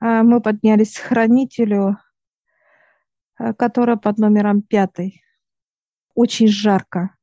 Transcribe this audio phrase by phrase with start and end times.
[0.00, 1.98] А мы поднялись к хранителю,
[3.38, 5.22] э, которая под номером пятый.
[6.14, 7.14] Очень жарко.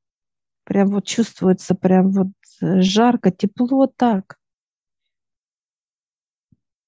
[0.65, 2.27] Прям вот чувствуется, прям вот
[2.61, 4.37] э, жарко, тепло так.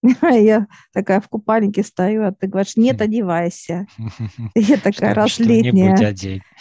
[0.22, 3.88] Я такая в купальнике стою, а ты говоришь, нет, одевайся.
[4.56, 5.96] Я такая раз летняя.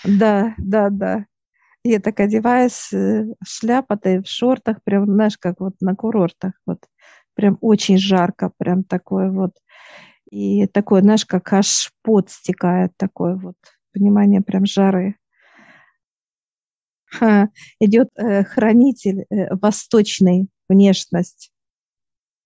[0.05, 1.27] Да, да, да.
[1.85, 6.53] Я так одеваюсь, э, шляпа-то в шортах, прям, знаешь, как вот на курортах.
[6.67, 6.81] Вот
[7.37, 9.53] прям очень жарко, прям такое вот.
[10.31, 13.57] И такое, знаешь, как аж пот стекает, такое вот,
[13.93, 15.17] понимание прям жары.
[17.05, 21.53] Ха, идет э, хранитель э, восточный внешность,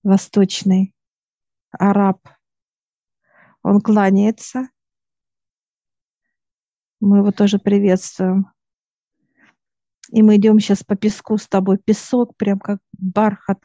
[0.02, 0.94] восточный
[1.70, 2.20] араб.
[3.62, 4.68] Он кланяется.
[7.00, 8.52] Мы его тоже приветствуем.
[10.12, 11.78] И мы идем сейчас по песку с тобой.
[11.78, 13.60] Песок прям как бархат.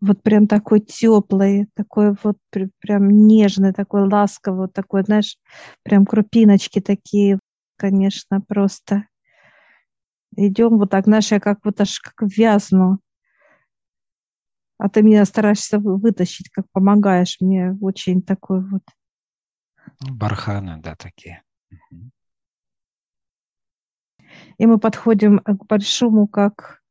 [0.00, 2.36] Вот прям такой теплый, такой вот
[2.80, 5.38] прям нежный, такой ласковый, такой, знаешь,
[5.82, 7.38] прям крупиночки такие,
[7.76, 9.06] конечно, просто.
[10.36, 13.00] Идем вот так, знаешь, я как вот аж как вязну.
[14.78, 17.74] А ты меня стараешься вытащить, как помогаешь мне.
[17.80, 18.82] Очень такой вот.
[20.00, 21.42] Барханы, да, такие.
[24.58, 26.82] И мы подходим к большому, как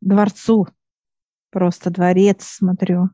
[0.00, 0.66] дворцу.
[1.58, 3.10] Просто дворец, смотрю.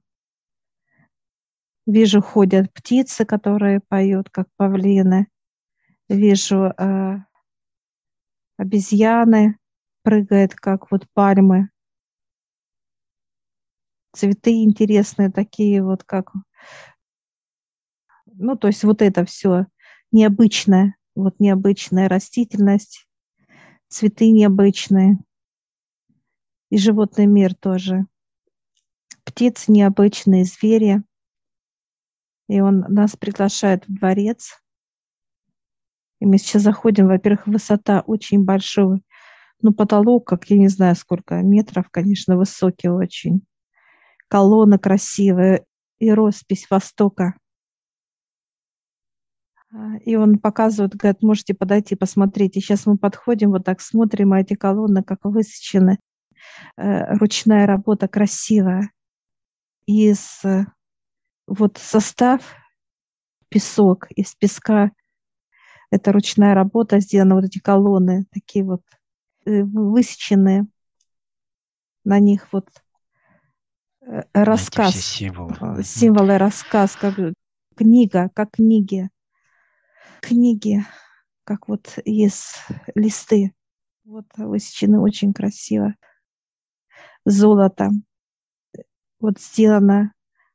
[1.86, 5.28] Вижу, ходят птицы, которые поют, как павлины.
[6.10, 7.16] Вижу э,
[8.58, 9.56] обезьяны,
[10.02, 11.70] прыгают, как вот пальмы.
[14.12, 16.30] Цветы интересные такие вот, как...
[18.26, 19.64] Ну, то есть вот это все
[20.12, 23.08] необычное, вот необычная растительность,
[23.88, 25.16] цветы необычные.
[26.68, 28.06] И животный мир тоже.
[29.34, 31.02] Птицы необычные, звери.
[32.48, 34.60] И он нас приглашает в дворец.
[36.20, 39.00] И мы сейчас заходим, во-первых, высота очень большая.
[39.60, 43.44] Ну, потолок, как я не знаю сколько метров, конечно, высокий очень.
[44.28, 45.64] Колонна красивая
[45.98, 47.34] и роспись Востока.
[49.72, 52.56] А, и он показывает, говорит, можете подойти, посмотреть.
[52.56, 55.98] И сейчас мы подходим, вот так смотрим, а эти колонны как высечены.
[56.76, 58.92] Э, ручная работа красивая.
[59.86, 60.42] Из
[61.46, 62.54] вот состав
[63.48, 64.90] песок, из песка
[65.90, 68.82] это ручная работа сделана, вот эти колонны такие вот
[69.44, 70.66] э, высеченные.
[72.04, 72.68] На них вот
[74.00, 75.82] э, рассказ, символы.
[75.84, 77.14] символы, рассказ, как
[77.76, 79.08] книга, как книги
[80.24, 80.84] книги,
[81.44, 82.56] как вот есть
[82.94, 83.52] листы.
[84.04, 85.94] Вот высечены очень красиво.
[87.24, 87.90] Золото.
[89.24, 90.12] Вот сделано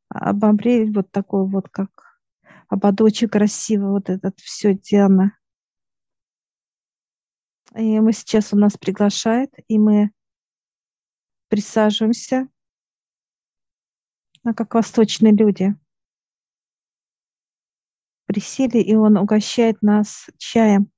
[0.10, 1.90] обомбрей вот такой вот, как
[2.68, 5.36] ободочек красиво, вот этот все сделано.
[7.76, 10.12] И мы сейчас у нас приглашает, и мы
[11.48, 12.48] присаживаемся,
[14.44, 15.76] а как восточные люди
[18.28, 20.92] присели, и он угощает нас чаем.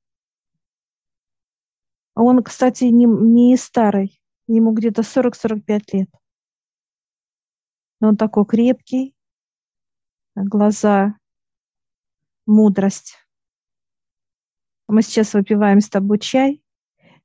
[2.15, 6.09] А он, кстати, не, не старый, ему где-то 40-45 лет.
[8.01, 9.15] Но он такой крепкий,
[10.35, 11.15] глаза,
[12.47, 13.15] мудрость.
[14.87, 16.63] Мы сейчас выпиваем с тобой чай,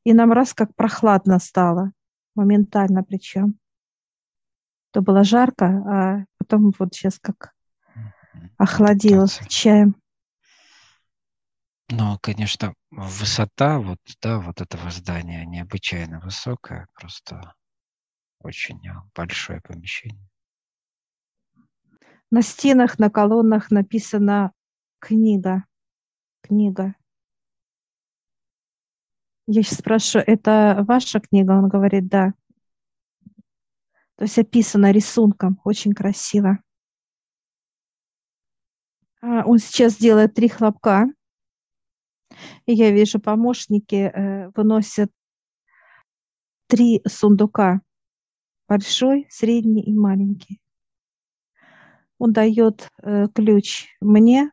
[0.04, 1.92] и нам раз как прохладно стало,
[2.34, 3.58] моментально причем.
[4.92, 7.54] То было жарко, а потом вот сейчас как
[8.58, 9.96] охладил чаем.
[11.88, 17.54] Ну, конечно, высота вот, да, вот этого здания необычайно высокая, просто
[18.40, 20.28] очень а, большое помещение.
[22.30, 24.52] На стенах, на колоннах написана
[24.98, 25.64] книга.
[26.42, 26.94] Книга.
[29.46, 31.52] Я сейчас спрашиваю, это ваша книга?
[31.52, 32.34] Он говорит, да.
[34.16, 36.58] То есть описано рисунком, очень красиво.
[39.20, 41.06] А, он сейчас делает три хлопка.
[42.66, 45.12] И я вижу, помощники э, выносят
[46.66, 47.82] три сундука.
[48.66, 50.60] Большой, средний и маленький.
[52.18, 54.50] Он дает э, ключ мне,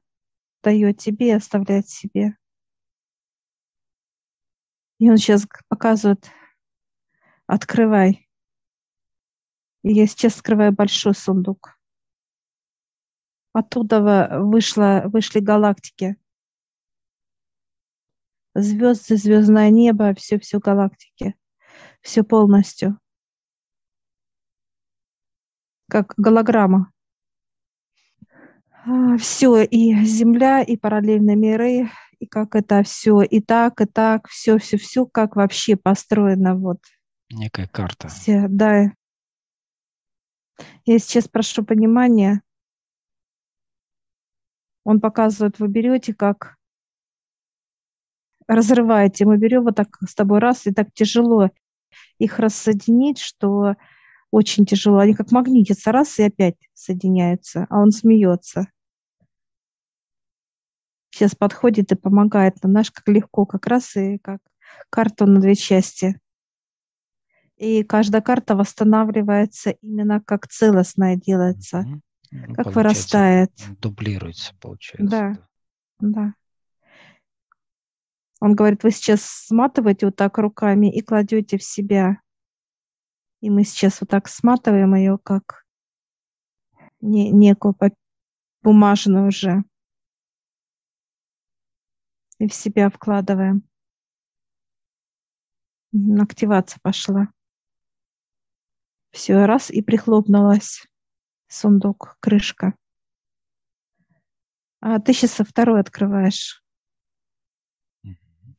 [0.61, 2.37] дает тебе и оставляет себе.
[4.99, 6.29] И он сейчас показывает,
[7.47, 8.29] открывай.
[9.83, 11.77] И я сейчас открываю большой сундук.
[13.53, 16.17] Оттуда вышло, вышли галактики.
[18.55, 21.35] Звезды, звездное небо, все-все галактики.
[22.01, 22.99] Все полностью.
[25.89, 26.91] Как голограмма.
[28.85, 31.89] А, все, и Земля, и параллельные миры,
[32.19, 36.79] и как это все, и так, и так, все, все, все, как вообще построено вот.
[37.29, 38.09] Некая карта.
[38.09, 38.91] Все, да.
[40.85, 42.41] Я сейчас прошу понимания.
[44.83, 46.57] Он показывает, вы берете, как
[48.47, 49.25] разрываете.
[49.25, 51.49] Мы берем вот так с тобой раз, и так тяжело
[52.17, 53.75] их рассоединить, что
[54.33, 54.97] очень тяжело.
[54.97, 58.67] Они как магнитятся раз и опять соединяются, а он смеется.
[61.11, 64.41] Сейчас подходит и помогает нам, знаешь, как легко, как раз и как
[64.89, 66.19] карту на две части.
[67.57, 71.85] И каждая карта восстанавливается именно как целостная делается,
[72.31, 73.51] ну, как вырастает.
[73.79, 75.37] Дублируется, получается.
[75.99, 76.33] Да, да.
[78.41, 82.17] Он говорит, вы сейчас сматываете вот так руками и кладете в себя.
[83.43, 85.65] И мы сейчас вот так сматываем ее, как
[87.01, 87.75] не, некую
[88.61, 89.65] бумажную уже.
[92.39, 93.67] И в себя вкладываем.
[96.21, 97.33] Активация пошла.
[99.11, 100.87] Все, раз и прихлопнулась.
[101.47, 102.77] Сундук, крышка.
[104.79, 106.63] А ты сейчас второй открываешь.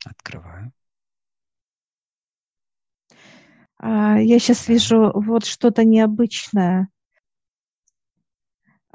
[0.04, 0.75] Открываю.
[3.73, 6.88] А, я сейчас вижу вот что-то необычное.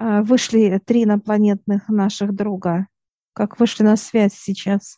[0.01, 2.88] А, вышли три инопланетных наших друга,
[3.33, 4.97] как вышли на связь сейчас.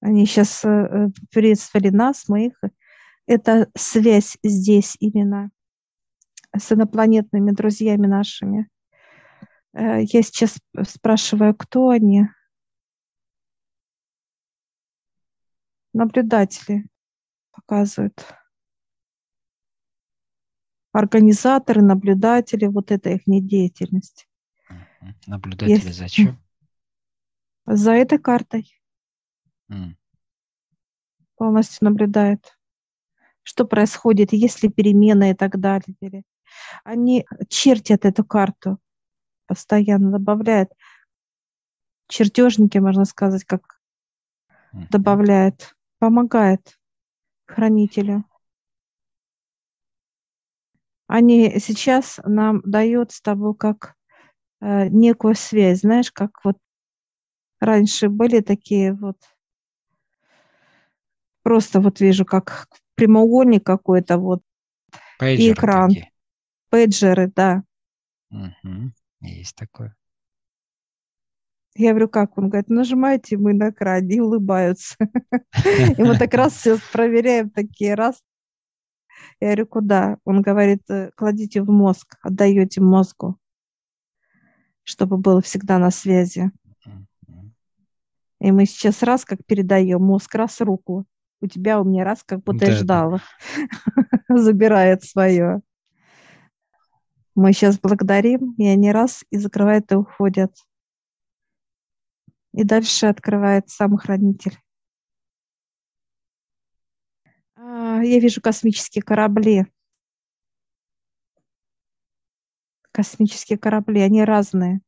[0.00, 2.60] Они сейчас э, приветствовали нас, мы их.
[3.26, 5.50] Это связь здесь именно
[6.56, 8.68] с инопланетными друзьями нашими.
[9.74, 12.24] Э, я сейчас спрашиваю, кто они.
[15.92, 16.86] Наблюдатели
[17.70, 18.26] показывают.
[20.92, 24.26] Организаторы, наблюдатели, вот это их деятельность.
[25.26, 25.94] Наблюдатели Есть...
[25.94, 26.42] зачем?
[27.66, 28.68] За этой картой.
[29.70, 29.94] Mm.
[31.36, 32.58] Полностью наблюдает,
[33.44, 36.24] что происходит, есть ли перемены и так далее.
[36.82, 38.80] Они чертят эту карту,
[39.46, 40.72] постоянно добавляют.
[42.08, 43.80] Чертежники, можно сказать, как
[44.72, 46.79] добавляют, помогает
[47.50, 48.24] хранителю.
[51.06, 53.96] Они сейчас нам дают с тобой как
[54.60, 56.56] э, некую связь, знаешь, как вот
[57.58, 59.16] раньше были такие вот,
[61.42, 64.42] просто вот вижу, как прямоугольник какой-то вот,
[65.18, 65.88] Пейджеры и экран.
[65.88, 66.12] Такие.
[66.70, 67.64] Пейджеры, да.
[68.30, 68.92] Угу.
[69.22, 69.96] Есть такое.
[71.80, 72.36] Я говорю, как?
[72.36, 74.96] Он говорит, нажимайте мы на экране и улыбаются.
[75.96, 78.20] И мы так раз все проверяем, такие раз.
[79.40, 80.18] Я говорю, куда?
[80.26, 83.38] Он говорит, «Э, кладите в мозг, отдаете мозгу,
[84.82, 86.50] чтобы было всегда на связи.
[88.40, 91.06] И мы сейчас раз как передаем, мозг раз руку.
[91.40, 93.22] У тебя, у меня раз, как будто да, ждала.
[94.28, 95.62] Забирает свое.
[97.34, 100.52] Мы сейчас благодарим, и они раз и закрывают и уходят.
[102.52, 104.58] И дальше открывает сам хранитель.
[107.54, 109.66] А, я вижу космические корабли.
[112.90, 114.80] Космические корабли, они разные.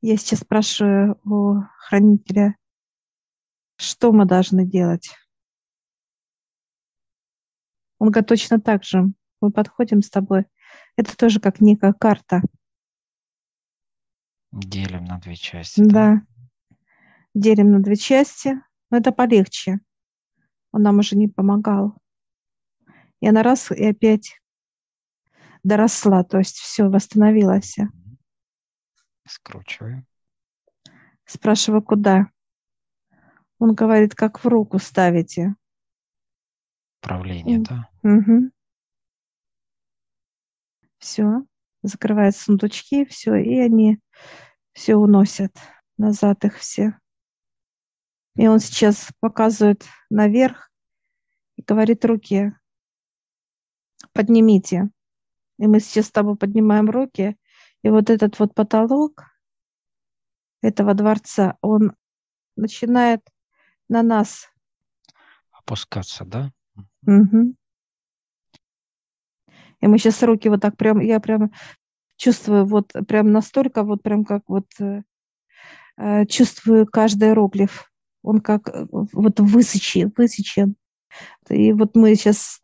[0.00, 2.56] Я сейчас спрашиваю у хранителя,
[3.76, 5.10] что мы должны делать.
[7.98, 9.12] Он говорит, точно так же.
[9.40, 10.46] Мы подходим с тобой.
[10.96, 12.40] Это тоже как некая карта–
[14.54, 15.80] Делим на две части.
[15.80, 15.86] Да.
[15.90, 16.76] да.
[17.34, 18.54] Делим на две части.
[18.90, 19.80] Но это полегче.
[20.70, 21.96] Он нам уже не помогал.
[23.20, 24.40] И она раз и опять
[25.64, 27.76] доросла, то есть все, восстановилась.
[29.26, 30.06] Скручиваю.
[31.24, 32.28] Спрашиваю, куда?
[33.58, 35.56] Он говорит, как в руку ставите.
[37.02, 37.88] Управление, да?
[38.02, 38.50] Угу.
[40.98, 41.44] Все.
[41.84, 44.00] Закрывают сундучки, все, и они
[44.72, 45.54] все уносят
[45.98, 46.98] назад их все.
[48.36, 50.72] И он сейчас показывает наверх
[51.56, 52.52] и говорит руки,
[54.12, 54.88] поднимите.
[55.58, 57.36] И мы сейчас с тобой поднимаем руки,
[57.82, 59.24] и вот этот вот потолок
[60.62, 61.94] этого дворца, он
[62.56, 63.20] начинает
[63.88, 64.48] на нас
[65.50, 66.50] опускаться, да?
[67.06, 67.54] Угу.
[69.84, 71.52] И мы сейчас руки вот так прям, я прям
[72.16, 75.02] чувствую вот прям настолько, вот прям как вот э,
[75.98, 77.92] э, чувствую каждый иероглиф.
[78.22, 80.76] Он как э, вот высечен, высечен.
[81.50, 82.62] И вот мы сейчас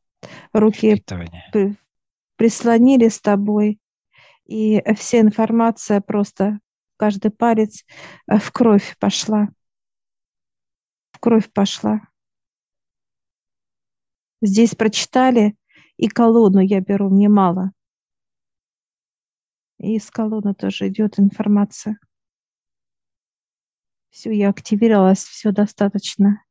[0.54, 1.04] руки
[1.52, 1.76] при,
[2.36, 3.78] прислонили с тобой,
[4.46, 6.58] И вся информация просто,
[6.96, 7.84] каждый палец
[8.30, 9.50] э, в кровь пошла.
[11.12, 12.00] В кровь пошла.
[14.40, 15.54] Здесь прочитали,
[16.00, 17.72] и колонну я беру, мне мало.
[19.76, 21.98] И из колонны тоже идет информация.
[24.08, 26.42] Все, я активировалась, все достаточно.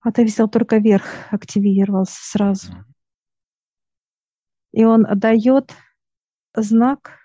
[0.00, 2.72] А ты взял только верх, активировался сразу.
[4.72, 5.72] И он дает
[6.52, 7.20] знак,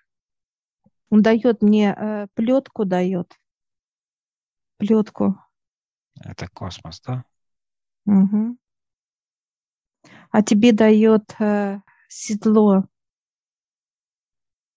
[1.09, 3.33] он дает мне э, плетку, дает
[4.77, 5.41] плетку.
[6.23, 7.25] Это космос, да?
[8.05, 8.57] Угу.
[10.32, 12.86] А тебе дает э, седло.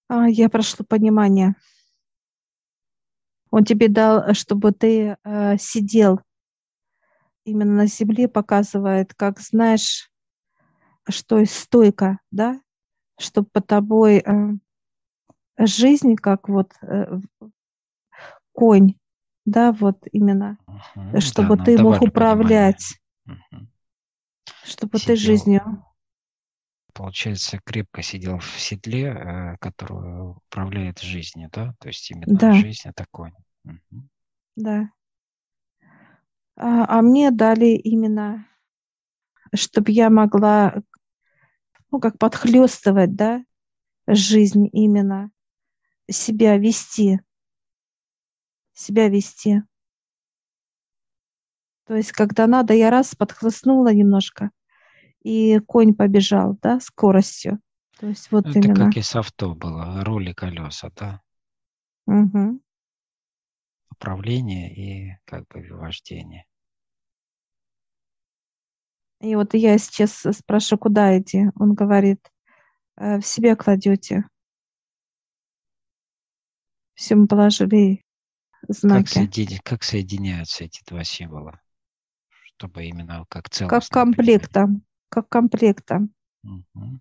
[0.09, 1.55] А, я прошло понимание.
[3.51, 6.21] Он тебе дал, чтобы ты э, сидел
[7.45, 10.11] именно на земле, показывает, как знаешь,
[11.09, 12.61] что есть стойка, да,
[13.19, 14.33] чтобы по тобой э,
[15.59, 17.19] жизнь, как вот э,
[18.53, 18.95] конь,
[19.45, 22.93] да, вот именно, угу, чтобы да, ты мог управлять.
[22.93, 23.01] Угу
[24.71, 25.85] чтобы сидел, ты жизнью.
[26.95, 31.75] Получается, крепко сидел в седле, э, которую управляет жизнью, да?
[31.79, 32.53] То есть именно да.
[32.53, 33.35] жизнь это конь.
[33.65, 34.09] Угу.
[34.57, 34.91] Да.
[36.57, 38.47] А, а мне дали именно,
[39.55, 40.83] чтобы я могла,
[41.91, 43.45] ну, как подхлестывать, да,
[44.07, 45.31] жизнь именно,
[46.11, 47.21] себя вести,
[48.73, 49.63] себя вести.
[51.87, 54.51] То есть, когда надо, я раз подхлестнула немножко,
[55.23, 57.61] и конь побежал, да, скоростью.
[57.99, 58.87] То есть вот Это именно.
[58.87, 61.21] как и с авто было, роли колеса, да?
[62.07, 62.61] Угу.
[63.91, 66.47] Управление и как бы вождение.
[69.21, 71.51] И вот я сейчас спрашиваю, куда идти?
[71.57, 72.27] Он говорит,
[72.97, 74.27] «Э, в себя кладете.
[76.95, 78.03] Все мы положили
[78.67, 79.05] знаки.
[79.05, 79.61] Как, соедини...
[79.63, 81.61] как соединяются эти два символа?
[82.61, 83.89] чтобы именно как целостность.
[83.89, 84.85] Как комплектом.
[85.11, 86.15] Как комплектом.
[86.43, 87.01] Угу.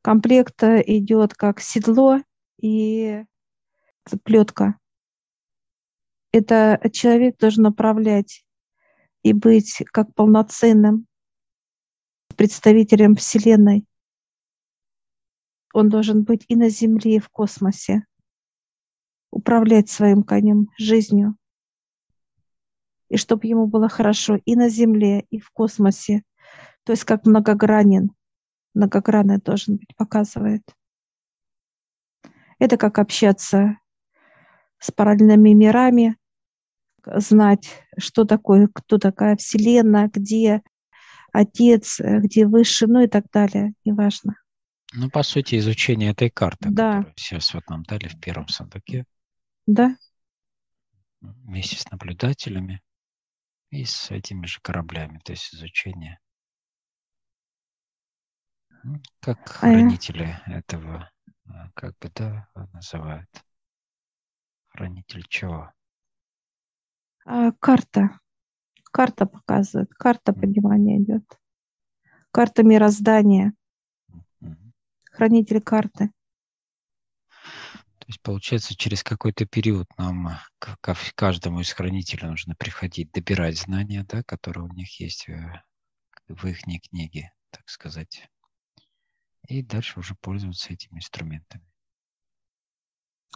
[0.00, 2.20] Комплект идет как седло
[2.58, 3.24] и
[4.24, 4.78] плетка.
[6.32, 8.46] Это человек должен управлять
[9.22, 11.06] и быть как полноценным
[12.34, 13.84] представителем Вселенной.
[15.74, 18.06] Он должен быть и на Земле, и в космосе,
[19.30, 21.36] управлять своим конем, жизнью
[23.12, 26.22] и чтобы ему было хорошо и на Земле, и в космосе.
[26.84, 28.10] То есть как многогранен,
[28.74, 30.62] многогранный должен быть, показывает.
[32.58, 33.78] Это как общаться
[34.78, 36.16] с параллельными мирами,
[37.04, 40.62] знать, что такое, кто такая Вселенная, где
[41.32, 44.36] Отец, где Выше, ну и так далее, неважно.
[44.94, 46.98] Ну, по сути, изучение этой карты, да.
[46.98, 49.06] которую сейчас вот нам дали в первом сундуке.
[49.66, 49.96] Да.
[51.20, 52.82] Вместе с наблюдателями
[53.70, 56.18] и с этими же кораблями, то есть изучение.
[59.20, 61.10] Как а хранители а этого,
[61.74, 63.28] как бы, да, называют.
[64.68, 65.72] Хранитель чего?
[67.24, 68.18] А, карта.
[68.90, 71.24] Карта показывает, карта понимания идет.
[72.30, 73.54] Карта мироздания.
[75.10, 76.10] Хранитель карты.
[77.98, 80.76] То есть, получается, через какой-то период нам, к
[81.14, 85.62] каждому из хранителей нужно приходить, добирать знания, да, которые у них есть э,
[86.26, 88.28] в их книге, так сказать.
[89.48, 91.64] И дальше уже пользоваться этими инструментами.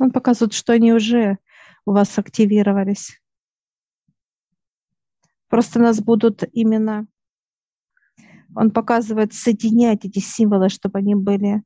[0.01, 1.39] Он показывает, что они уже
[1.85, 3.21] у вас активировались.
[5.49, 7.07] Просто нас будут именно...
[8.55, 11.63] Он показывает соединять эти символы, чтобы они были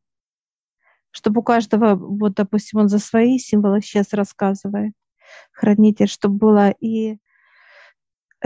[1.11, 4.95] чтобы у каждого, вот, допустим, он за свои символы сейчас рассказывает,
[5.53, 7.19] хранитель, чтобы было и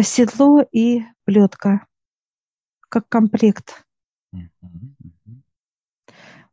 [0.01, 1.87] седло, и плетка,
[2.89, 3.85] как комплект.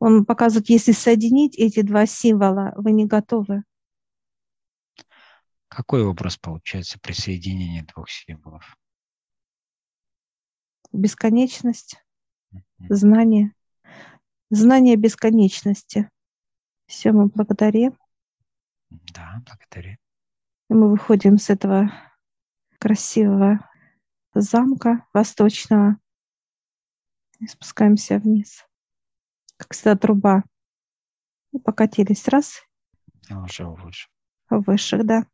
[0.04, 3.62] Он показывает, если соединить эти два символа, вы не готовы.
[5.68, 8.76] Какой образ получается при соединении двух символов?
[10.90, 12.02] Бесконечность,
[12.88, 13.54] знание.
[14.50, 16.10] Знание бесконечности.
[16.86, 17.96] Все, мы благодарим.
[18.90, 19.98] Да, благодарим.
[20.68, 21.92] И мы выходим с этого
[22.80, 23.70] красивого
[24.34, 25.96] замка восточного
[27.38, 28.66] и спускаемся вниз,
[29.62, 30.42] как всегда труба.
[31.52, 32.62] И покатились раз.
[33.30, 34.08] А уже выше.
[34.50, 35.26] Выше, да.